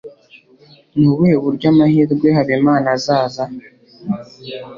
ni 0.97 1.05
ubuhe 1.11 1.35
buryo 1.43 1.65
amahirwe 1.73 2.27
habimana 2.37 2.87
azaza 2.97 3.43